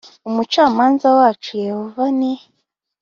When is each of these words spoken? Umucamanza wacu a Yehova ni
Umucamanza 0.29 1.07
wacu 1.17 1.49
a 1.55 1.59
Yehova 1.67 2.03
ni 2.19 2.31